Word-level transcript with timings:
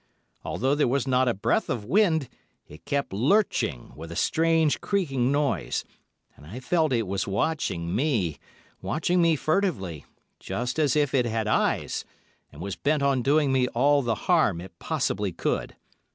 Although 0.43 0.73
there 0.73 0.87
was 0.87 1.07
not 1.07 1.27
a 1.27 1.33
breath 1.35 1.69
of 1.69 1.85
wind, 1.85 2.27
it 2.67 2.85
kept 2.85 3.13
lurching 3.13 3.93
with 3.95 4.11
a 4.11 4.15
strange, 4.15 4.81
creaking 4.81 5.31
noise, 5.31 5.85
and 6.35 6.43
I 6.43 6.59
felt 6.59 6.91
it 6.91 7.05
was 7.05 7.27
watching 7.27 7.95
me, 7.95 8.39
watching 8.81 9.21
me 9.21 9.35
furtively, 9.35 10.05
just 10.39 10.79
as 10.79 10.95
if 10.95 11.13
it 11.13 11.27
had 11.27 11.45
eyes, 11.47 12.03
and 12.51 12.61
was 12.63 12.75
bent 12.75 13.03
on 13.03 13.21
doing 13.21 13.51
me 13.51 13.67
all 13.67 14.01
the 14.01 14.15
harm 14.25 14.59
it 14.59 14.79
possibly 14.79 15.31
could. 15.31 15.75